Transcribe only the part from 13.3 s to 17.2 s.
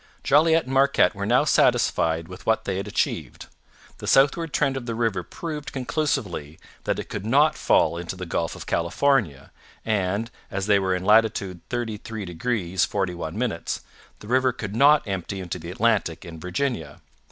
minutes, the river could not empty into the Atlantic in Virginia.